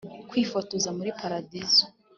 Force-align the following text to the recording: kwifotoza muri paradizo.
kwifotoza 0.29 0.89
muri 0.97 1.09
paradizo. 1.19 1.85